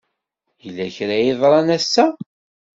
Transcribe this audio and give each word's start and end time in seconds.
Yella 0.63 0.85
kra 0.95 1.13
ay 1.17 1.25
yeḍran 1.27 1.67
ass-a? 1.77 2.05